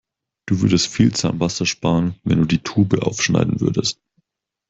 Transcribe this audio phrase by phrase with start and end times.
[0.47, 4.01] Du würdest viel Zahnpasta sparen, wenn du die Tube aufschneiden würdest.